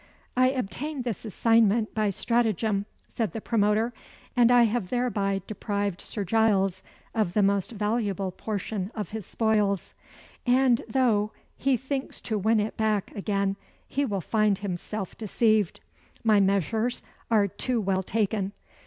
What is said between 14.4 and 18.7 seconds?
himself deceived. My measures are too well taken.